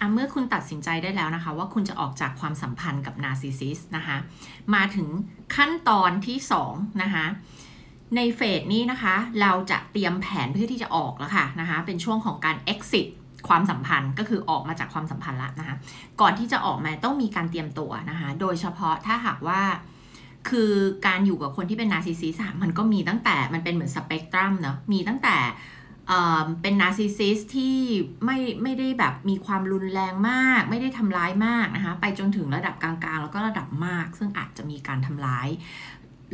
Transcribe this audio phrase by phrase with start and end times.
[0.00, 4.16] อะเมื่อคุณตัดสินใจได้แล้วนะคะ ว่าคุณจะออกจากความสัมพันธ์กับนาซิสซิสนะคะ
[4.74, 5.08] มาถึง
[5.56, 6.38] ขั้นตอนที่
[6.70, 7.26] 2นะคะ
[8.16, 13.06] ในเฟสนี้นะคะ เราจะเตรียมแผนเพื่อที่จะออกแล้วค่ะนะคะ เป็นช่วงของการ exit
[13.48, 15.76] ความสัมพันธ์ก็คือออกมาจากความสัมพันธ์ละนะคะ
[16.20, 19.62] ก่อนที่จะออกมาต้องมีการเตรียมตัวนะคะ โดยเฉพาะถ้าหากว่า
[20.48, 20.72] คือ
[21.06, 25.36] การอยู่กับคนที่เป็นนาซิสซิสมันก็มีตั้งแต่มันเป็นเหมือนสเปกตรัมเนาะมีตั้งแต่
[26.62, 27.76] เป็นนาร์ซิสซิสที่
[28.24, 35.48] ไม่ไม่ได้แบบมีความรุนแรงมาก ไม่ได้ทำร้ายมากนะคะ ไปจนถึงระดับกลางๆ แล้วก็ระดับมาก ซึ่งอาจจะมีการทำร้าย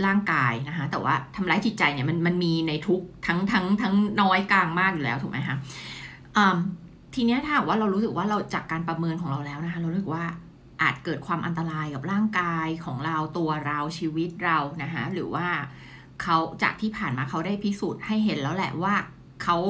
[0.07, 5.57] ร่างกายนะคะ แต่ว่าทำร้ายจิตใจเนี่ยมันมันมีในทุกทั้งทั้งทั้งน้อยกลางมากอยู่แล้วถูกไหมคะ
[7.15, 10.25] ทีนี้ถ้าว่าเรารู้สึกว่าเราจากการประเมินของเราแล้วนะคะ เรารู้สึกว่า
[10.83, 15.47] อาจเกิดความอันตรายกับร่างกายของเราตัวเราชีวิตเรานะคะหรือว่า
[16.23, 18.95] เขาจากที่ผ่านมาเขาได้พิสูจน์ให้เห็นแล้วแหละว่า
[19.53, 19.65] เขา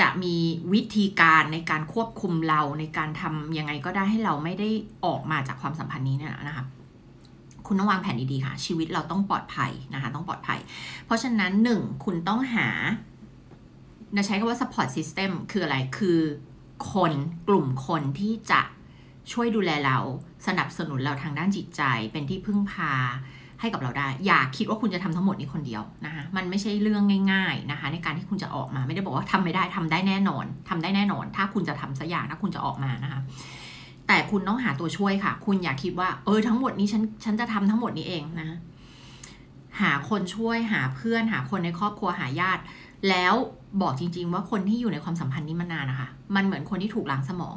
[0.00, 0.36] จะมี
[0.74, 4.68] วิธีการในการควบคุมเราในการทำยังไงก็ได้ให้เราไม่ได้
[5.04, 6.64] ออกมาจากความสัมพันธ์นี้เนี่ยนะคะ
[7.66, 10.58] คุณต้องวางแผนดีๆค่ะ ชีวิตเราต้องปลอดภัยนะคะต้องปลอดภัย
[11.06, 12.68] เพราะฉะนั้นหนึ่งคุณต้องหา
[14.16, 16.20] จะใช้คำว่า support system คืออะไรคือ
[16.92, 17.12] คน
[17.48, 18.62] กลุ่มคนที่จะ
[19.32, 19.98] ช่วยดูแลเรา
[20.46, 22.92] สนับสนุนเราทางด้านจิตใจ เป็นที่พึ่งพา
[23.60, 33.20] ให้กับเราได้ อย่าคิดว่าคุณจะทำทั้งหมดนี้คนเดียวนะคะมันไม่ใช่เรื่องง่าย ๆนะคะ ในการที่คุณจะออกมาไม่ได้บอกว่าทำไม่ได้ทำได้แน่นอนทำได้แน่นอน ถ้าคุณจะทำสักอย่างถ้าคุณจะออกมานะคะ
[34.06, 38.48] แต่คุณต้องหาตัวช่วยค่ะ คุณอย่าคิดว่า เออทั้งหมดนี้ฉันฉันจะทำทั้งหมดนี้เองนะ
[39.80, 42.62] หาคนช่วยหาเพื่อนหาคนในครอบครัวหาญาติ
[43.08, 43.34] แล้ว
[43.82, 47.56] บอกจริง ๆ ว่าคนที่อยู่ในความสัมพันธ์นี้มานานนะคะ มันเหมือนคนที่ถูกล้างสมอง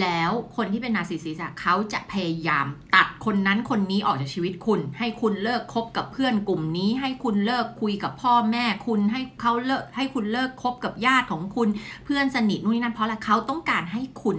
[0.00, 11.68] แล้วคนที่เป็นนาซิซิสเขาจะพยายามตัดคนนั้นคนนี้ออกจากชีวิตคุณ ให้คุณเลิกคบกับเพื่อนกลุ่มนี้ ให้คุณเลิกคุยกับพ่อแม่คุณให้เขาเลิกให้คุณเลิกคบกับญาติของคุณ
[12.04, 14.38] เพื่อนสนิทนู่นนี่นั่นเพราะอะไรเขาต้องการให้คุณ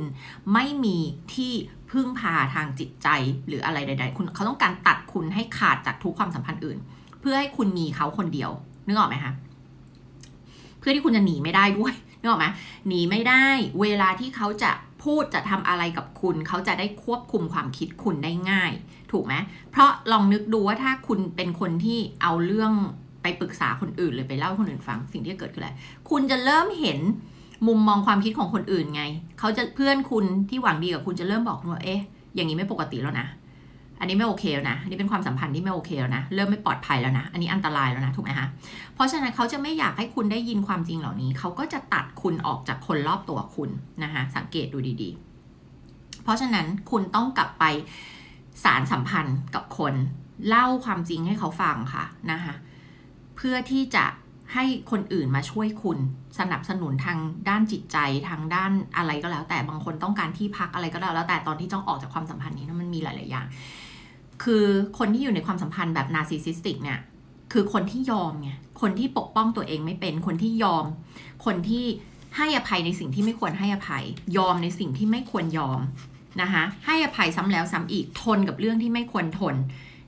[0.53, 0.97] ไม่มี
[1.33, 1.53] ที่
[1.91, 3.07] พึ่งพาทางจิตใจ
[3.47, 6.77] หรืออะไรใด ๆ คุณเขาต้องการตัดคุณให้ขาดจากทุกความสัมพันธ์อื่น
[7.21, 8.51] เพื่อให้คุณมีเขาคนเดียว
[8.87, 9.33] นึกออกไหมคะ
[10.79, 12.47] เพื่อที่คุณจะหนีไม่ได้ด้วยนึกออกไหม
[12.87, 13.45] หนีไม่ได้
[13.81, 14.71] เวลาที่เขาจะ
[15.03, 18.71] พูดจะทำอะไรกับคุณ เขาจะได้ควบคุมความคิดคุณได้ง่าย
[19.11, 19.33] ถูกไหม
[19.71, 22.73] เพราะลองนึกดูว่าถ้าคุณเป็นคนที่เอาเรื่อง
[23.21, 25.71] ไปปรึกษาคนอื่นเลยไปเล่าคนอื่นฟังสิ่งที่เกิดขึ้นอะไร
[26.09, 26.99] คุณจะเริ่มเห็น
[27.67, 29.03] มุมมองความคิดของคนอื่นไง
[29.39, 32.01] เขาจะเพื่อนคุณที่หวังดีกับคุณจะเริ่มบอกว่าเอ๊ะ
[32.35, 33.27] อย่างนี้ไม่ปกติแล้วนะ
[33.99, 38.47] อันนี้ไม่โอเคแล้วนะ อันนี้เป็นความสัมพันธ์ที่ไม่โอเคแล้วนะ เริ่มไม่ปลอดภัยแล้วนะ อันนี้อันตรายแล้วนะถูกไหมคะ
[38.93, 43.69] เพราะฉะนั้นเขาจะไม่อยากให้คุณได้ยินความจริงเหล่านี้ เขาก็จะตัดคุณออกจากคนรอบตัวคุณ
[44.03, 47.63] นะคะ สังเกตดูดีๆ เพราะฉะนั้นคุณต้องกลับไป
[48.63, 49.93] สารสัมพันธ์กับคน
[50.47, 52.53] เล่าความจริงให้เขาฟังค่ะนะคะ
[53.35, 54.05] เพื่อที่จะ
[54.53, 55.97] ให้คนอื่นมาช่วยคุณ
[56.39, 57.97] สนับสนุนทางด้านจิตใจ
[58.29, 63.45] ทางด้านอะไรก็แล้ว แต่บางคนต้องการที่พักอะไรก็แล้วแล้วแต่ตอนที่จ้องออกจากความสัมพันธ์นี้นะมันมีหลาย ๆ อย่าง
[64.43, 64.65] คือ
[64.97, 66.99] คนที่อยู่ในความสัมพันธ์แบบ narcissistic เนี่ย
[67.53, 68.51] คือคนที่ยอมไง
[68.81, 70.85] คนที่ปกป้องตัวเองไม่เป็น คนที่ยอม
[71.45, 71.85] คนที่
[72.37, 74.03] ให้อภัยในสิ่งที่ไม่ควรให้อภัย
[74.37, 75.79] ยอมในสิ่งที่ไม่ควรยอม
[76.41, 79.55] นะคะให้อภัยซ้ำแล้วซ้ำอีกทนกับเรื่องที่ไม่ควรทน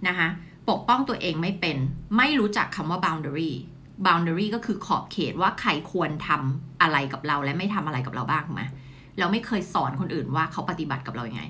[0.08, 0.28] นะคะ
[0.70, 1.78] ปกป้องตัวเองไม่เป็น
[2.18, 3.52] ไม่รู้จักคำว่า boundary
[4.08, 8.64] boundary ก็คือขอบเขตว่าใครควรทำอะไรกับเราและไม่ทำอะไรกับเราบ้างถูกไหม
[9.20, 11.44] เราไม่เคยสอนคนอื่นว่าเขาปฏิบัติกับเราอย่างไง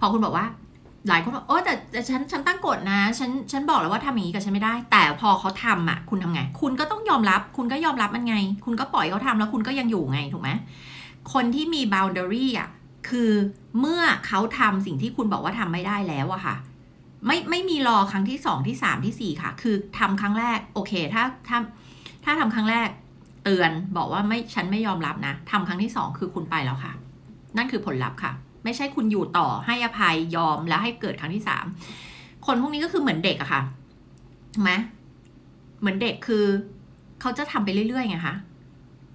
[0.00, 0.46] พอคุณบอกว่า
[1.08, 10.50] หลายคนบอกโอ้แต่แต่ฉันฉันตั้งกฎนะ ฉันฉันบอกแล้วว่าทำอย่างนี้กับฉันไม่ได้ แต่พอเขาทำอะ คุณทำไง คุณก็ต้องยอมรับ คุณก็ยอมรับมันไง คุณก็ปล่อยเขาทำแล้วคุณก็ยังอยู่ไงถูกไหม
[11.32, 12.68] คนที่มี boundary อะ
[13.08, 13.30] คือ
[13.80, 16.56] เมื่อเขาทำสิ่งที่คุณบอกว่าทำไม่ได้แล้วอะค่ะ
[17.26, 21.58] ไม่ไม่มีรอครั้งที่สองที่สามที่สี่ค่ะ คือทำครั้งแรก โอเค ถ้าถ้า
[22.24, 22.88] ถ้าทำครั้งแรก
[23.44, 26.92] เตือนบอกว่าไม่ฉันไม่ยอมรับนะทำครั้งที่สองคือคุณไปแล้วค่ะ
[27.56, 28.32] นั่นคือผลลัพธ์ค่ะ
[28.64, 31.64] ไม่ใช่คุณอยู่ต่อให้อภัยยอมแล้วให้เกิดครั้งที่สาม
[32.46, 33.62] คนพวกนี้ก็คือเหมือนเด็กอะค่ะ
[34.62, 34.70] ไหม
[35.80, 36.44] เหมือนเด็กคือ
[37.20, 38.36] เขาจะทำไปเรื่อยๆไงคะ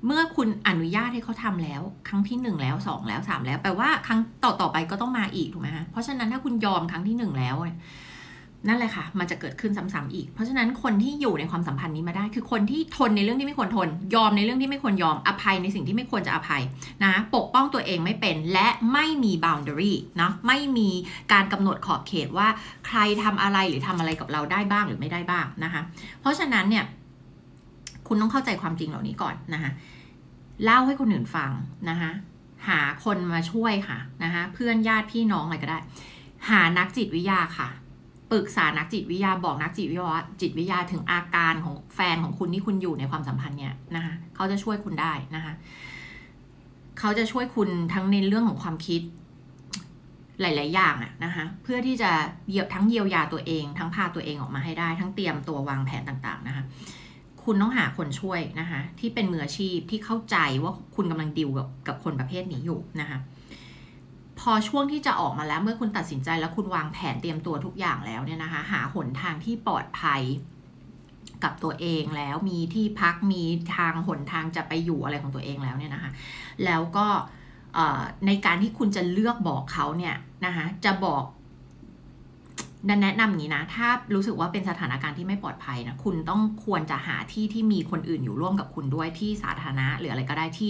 [0.05, 7.55] เมื่อคุณอนุญาตให้เขาทำแล้ว ครั้งที่หนึ่งแล้วสองแล้วสามแล้วแปลว่าครั้งต่อต่อไปก็ต้องมาอีกถูกไหมคะเพราะฉะนั้นถ้าคุณยอมครั้งที่หนึ่งแล้ว
[8.67, 16.61] นั่นแหละค่ะ มันจะเกิดขึ้นซ้ำๆอีก เพราะฉะนั้นคนที่อยู่ในความสัมพันธ์นี้มาได้ คือคนที่ทนในเรื่องที่ไม่ควรทน ยอมในเรื่องที่ไม่ควรยอม อภัยในสิ่งที่ไม่ควรจะอภัย
[17.03, 20.89] นะ ปกป้องตัวเองไม่เป็น และไม่มี boundary นะไม่มี
[21.33, 22.47] การกำหนดขอบเขตว่า
[22.87, 25.81] ใครทำอะไรหรือทำอะไรกับเราได้บ้างหรือไม่ได้บ้างนะคะ
[26.21, 26.85] เพราะฉะนั้นเนี่ย
[28.07, 29.71] คุณต้องเข้าใจความจริงเหล่านี้ก่อนนะคะ
[30.63, 31.51] เล่าให้คนอื่นฟัง
[31.89, 32.11] นะคะ
[32.67, 35.79] หาคนมาช่วยค่ะนะคะ เพื่อนญาติพี่น้องอะไรก็ได้
[36.49, 37.69] หานักจิตวิทยาค่ะ
[38.31, 45.53] ปรึกษานักจิตวิทยาบอกนักจิตวิทยาจิตวิทยาถึงอาการของแฟนของคุณที่คุณอยู่ในความสัมพันธ์เนี่ยนะคะเขาจะช่วยคุณได้นะคะ
[46.99, 49.01] เขาจะช่วยคุณทั้งในเรื่องของความคิด
[50.41, 52.11] หลาย ๆ อย่างอะนะคะเพื่อที่จะ
[52.49, 56.63] เยียบทั้งเยียวยาตัวเอง ทั้งพาตัวเองออกมาให้ได้ ทั้งเตรียมตัววางแผนต่าง ๆ นะคะ
[57.43, 63.17] คุณต้องหาคนช่วยนะคะที่เป็นมืออาชีพที่เข้าใจว่าคุณกำลังดิวกับกับคนประเภทนี้อยู่นะคะ
[64.51, 70.21] อช่วงที่จะออกมาแล้วเมื่อคุณตัดสินใจแล้วคุณวางแผนเตรียมตัวทุกอย่างแล้วเนี่ยนะคะ หาหนทางที่ปลอดภัย
[71.43, 73.43] กับตัวเองแล้วมีที่พักมี
[73.75, 76.11] ทางหนทางจะไปอยู่อะไรของตัวเองแล้วเนี่ยนะคะ
[76.65, 77.07] แล้วก็
[78.27, 80.15] ในการที่คุณจะเลือกบอกเขาเนี่ย
[80.45, 81.23] นะคะจะบอก
[83.01, 90.69] แนะนำอย่างนี้นะ ถ้ารู้สึกว่าเป็นสถานการณ์ที่ไม่ปลอดภัยนะ คุณต้องควรจะหาที่ที่มีคนอื่นอยู่ร่วมกับคุณด้วยที่สาธารณะหรืออะไรก็ได้ที่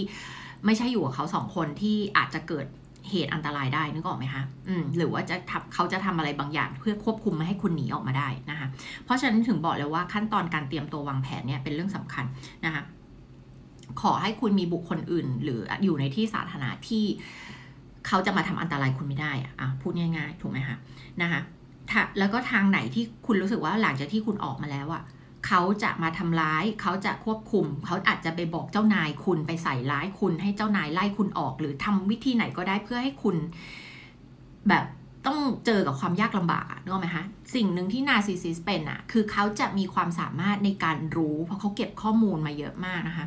[0.64, 2.66] ไม่ใช่อยู่กับเขาสองคนที่อาจจะเกิด
[3.10, 8.68] เหตุอันตรายได้นึกออกไหมคะอืมหรือว่าจะทำเขาจะทำอะไรบางอย่าง เพื่อควบคุมไม่ให้คุณหนีออกมาได้นะคะ
[9.04, 12.24] เพราะฉะนั้นถึงบอกเลยว่าขั้นตอนการเตรียมตัววางแผนเนี่ยเป็นเรื่องสำคัญ
[12.66, 12.82] นะคะ
[14.00, 17.04] ขอให้คุณมีบุคคลอื่น หรืออยู่ในที่สาธารณะที่
[18.06, 20.76] เขาจะมาทำอันตรายคุณไม่ได้อะพูดง่ายๆถูกไหมคะ
[21.22, 21.40] นะคะ
[22.18, 25.02] แล้วก็ทางไหนที่คุณรู้สึกว่าหลังจากที่คุณออกมาแล้วอะ
[25.46, 33.36] เขาจะมาทำร้าย เขาจะควบคุม เขาอาจจะไปบอกเจ้านายคุณไปใส่ร้ายคุณ ให้เจ้านายไล่คุณออก หรือทำวิธีไหนก็ได้เพื่อให้คุณ
[34.68, 34.84] แบบ
[35.26, 43.26] ต้องเจอกับความยากลำบากอะนึกออกไหมคะสิ่งหนึ่งที่นาซิซิสเป็นอะคือเขาจะมีความสามารถในการรู้ เพราะเขาเก็บข้อมูลมาเยอะมากนะคะ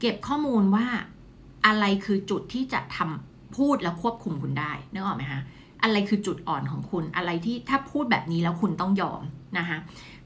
[0.00, 0.86] เก็บข้อมูลว่า
[1.66, 5.40] อะไรคือจุดที่จะทำพูดแล้วควบคุมคุณได้นึกออกไหมคะ
[5.86, 9.22] อะไรคือจุดอ่อนของคุณอะไรที่ถ้าพูดแบบนี้แล้วคุณต้องยอม
[9.58, 9.78] นะคะ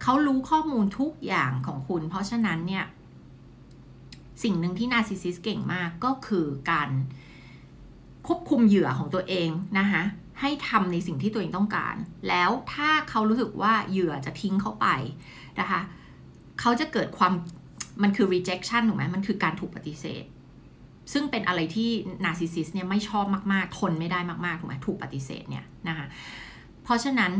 [0.02, 2.84] เขารู้ข้อมูลทุกอย่างของคุณ เพราะฉะนั้นเนี่ย
[4.42, 6.90] สิ่งหนึ่งที่ narcissist เก่งมากก็คือการ
[8.26, 10.02] ควบคุมเหยื่อของตัวเองนะคะ
[10.40, 11.96] ให้ทำในสิ่งที่ตัวเองต้องการ
[12.28, 14.86] แล้วถ้าเขารู้สึกว่าเหยื่อจะทิ้งเขาไป
[15.60, 15.80] นะคะ
[16.60, 17.32] เขาจะเกิดความ
[18.02, 20.24] มันคือ rejection ถูกไหมมันคือการถูกปฏิเสธ
[21.12, 21.90] ซึ่งเป็นอะไรที่
[22.24, 26.06] narcissist เนี่ยไม่ชอบมาก ๆ ทนไม่ได้มากๆถูกไหมถูกปฏิเสธเนี่ยนะคะ
[26.84, 27.32] เพราะฉะนั้น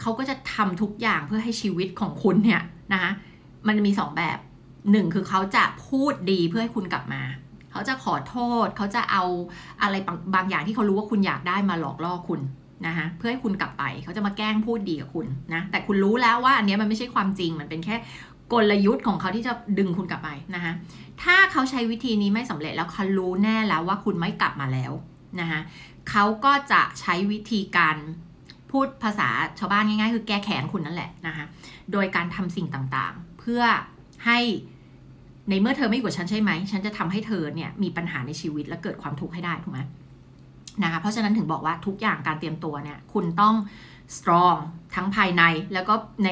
[0.00, 2.62] เขาก็จะทำทุกอย่างเพื่อให้ชีวิตของคุณเนี่ย
[2.92, 3.10] นะคะ
[3.68, 4.38] มันมีสองแบบ
[4.92, 7.22] หนึ่งคือเขาจะพูดดีเพื่อให้คุณกลับมา
[7.70, 9.24] เขาจะขอโทษ เขาจะเอา
[9.82, 9.94] อะไร
[10.34, 12.40] บางอย่างที่เขารู้ว่าคุณอยากได้มาหลอกล่อคุณ
[12.86, 17.96] นะคะเพื่อให้คุณกลับไป เขาจะมาแกล้งพูดดีกับคุณนะแต่คุณรู้แล้วว่าอันนี้มันไม่ใช่ความจริงมันเป็นแค่
[18.52, 20.72] กลยุทธ์ของเขาที่จะดึงคุณกลับไปนะคะ
[21.22, 24.92] ถ้าเขาใช้วิธีนี้ไม่สำเร็จแล้วเขารู้แน่แล้วว่าคุณไม่กลับมาแล้ว
[25.40, 25.60] นะคะ
[26.10, 27.96] เขาก็จะใช้วิธีการ
[28.70, 29.28] พูดภาษา
[29.58, 31.44] ชาวบ้านง่ายๆ คือแก้แค้นคุณนั่นแหละนะคะ
[31.92, 33.62] โดยการทำสิ่งต่างๆ เพื่อ
[34.26, 34.38] ให้
[35.50, 39.80] ในเมื่อเธอไม่อยู่กับฉันใช่ไหม ฉันจะทำให้เธอเนี่ยมีปัญหาในชีวิตและเกิดความทุกข์ให้ได้ถูกไหม
[40.82, 43.54] นะคะเพราะฉะนั้นถึงบอกว่าทุกอย่างการเตรียมตัวเนี่ยคุณต้อง
[44.16, 44.58] strong
[44.94, 45.42] ทั้งภายใน
[45.74, 45.94] แล้วก็
[46.24, 46.30] ใน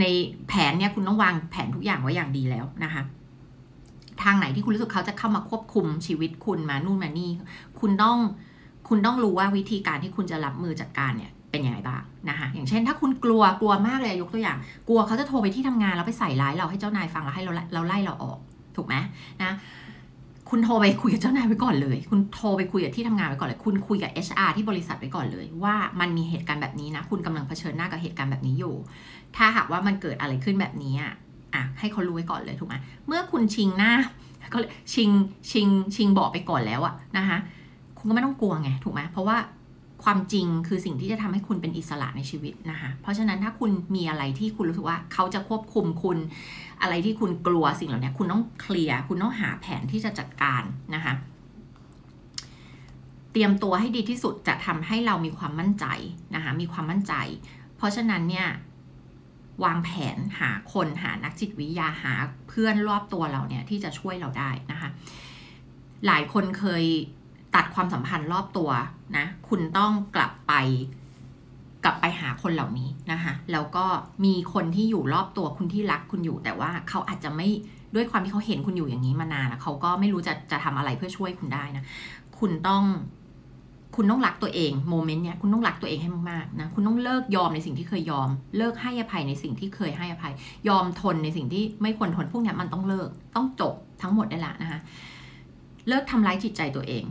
[0.00, 0.04] ใน
[0.48, 3.02] แผนเนี่ยคุณต้องวางแผนทุกอย่างไว้อย่างดีแล้วนะคะ
[4.22, 7.30] ทางไหนที่คุณรู้สึกเขาจะเข้ามาควบคุมชีวิตคุณมานู่นมานี่
[7.80, 8.18] คุณต้อง
[8.88, 14.58] คุณต้องรู้ว่าวิธีการที่คุณจะรับมือจัดการเนี่ยเป็นยังไงบ้างนะคะอย่างเช่น ถ้าคุณกลัวกลัวมากเลยยกตัวอย่าง
[14.88, 18.38] กลัวเขาจะโทรไปที่ทำงานแล้วไปใส่ร้ายเราให้เจ้านายฟังแล้วให้เราเราไล่เราออก
[18.76, 18.94] ถูกไหม
[19.42, 19.52] นะ
[20.54, 28.74] คุณโทรไปคุยกับเจ้านายไว้ก่อนเลย คุณโทรไปคุยกับที่ทำงานไว้ก่อนเลย คุณคุยกับ HR ที่บริษัทไว้ก่อนเลย ว่ามันมีเหตุการณ์แบบนี้นะ คุณกำลังเผชิญหน้ากับเหตุการณ์แบบนี้อยู่
[29.36, 31.12] ถ้าหากว่ามันเกิดอะไรขึ้นแบบนี้อะ
[31.54, 32.74] อะให้เขารู้ไว้ก่อนเลยถูกไหม
[33.06, 33.92] เมื่อคุณชิงหน้า
[34.52, 34.58] ก็
[34.94, 35.10] ชิง
[35.50, 35.66] ชิง
[35.96, 37.38] ชิงบอกไปก่อนแล้วอะนะคะ
[37.98, 39.36] คุณก็ไม่ต้องกลัวไงถูกไหมเพราะว่า
[40.04, 46.18] ความจริงคือสิ่งที่จะทำให้คุณเป็นอิสระในชีวิตนะคะ เพราะฉะนั้นถ้าคุณมีอะไรที่คุณรู้สึกว่าเขาจะควบคุมคุณ
[46.82, 50.62] อะไรที่คุณกลัวสิ่งเหล่านี้คุณต้องเคลียร์คุณต้องหาแผนที่จะจัดการ
[50.94, 51.14] นะคะ
[53.32, 55.86] เตรียมตัวให้ดีที่สุดจะทำให้เรามีความมั่นใจ
[56.34, 57.14] นะคะ มีความมั่นใจ
[57.76, 58.48] เพราะฉะนั้นเนี่ย
[59.64, 62.12] วางแผนหาคนหานักจิตวิทยาหา
[62.48, 64.88] เพื่อนรอบตัวเราเนี่ยที่จะช่วยเราได้นะคะ
[66.06, 66.84] หลายคนเคย
[67.54, 68.70] ตัดความสัมพันธ์รอบตัว
[69.16, 70.52] นะ คุณต้องกลับไป
[71.84, 73.84] กลับไปหาคนเหล่านี้นะคะแล้วก็
[74.24, 77.48] มีคนที่อยู่รอบตัวคุณที่รักคุณอยู่ แต่ว่าเขาอาจจะไม่
[77.94, 81.84] ด้วยความที่เขาเห็นคุณอยู่อย่างนี้มานานแล้วเขาก็ไม่รู้จะจะทำอะไรเพื่อช่วยคุณได้นะ
[82.38, 82.84] คุณต้อง
[83.96, 90.32] คุณต้องรักตัวเองโมเมนต์เนี้ยคุณต้องรักตัวเองให้มากๆนะคุณต้องเลิกยอมในสิ่งที่เคยยอม เลิกให้อภัยในสิ่งที่เคยให้อภัย
[90.68, 94.80] ยอมทนในสิ่งที่ไม่ควรทนพวกนี้มันต้องเลิก ต้องจบทั้งหมดได้ละนะคะ
[95.88, 97.04] เลิกทำร้ายจิตใจตัวเอง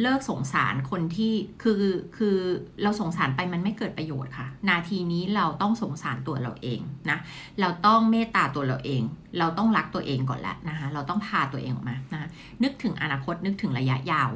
[0.00, 1.82] เลิกสงสารคนที่คือ
[2.16, 2.36] คือ
[2.82, 6.80] เราสงสารไปมันไม่เกิดประโยชน์ค่ะ นาทีนี้เราต้องสงสารตัวเราเอง
[7.10, 7.18] นะ
[7.60, 9.02] เราต้องเมตตาตัวเราเอง
[9.38, 12.28] เราต้องรักตัวเองก่อนแล้วนะคะเราต้องพาตัวเองออกมานะ
[12.62, 14.30] นึกถึงอนาคตนึกถึงระยะยาว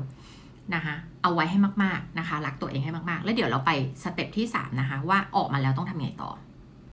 [0.74, 3.70] นะคะเอาไว้ให้มากๆนะคะ รักตัวเองให้มากๆ แล้วเดี๋ยวเราไป
[4.02, 6.30] สเต็ปที่3นะคะว่าออกมาแล้วต้องทำไงต่อ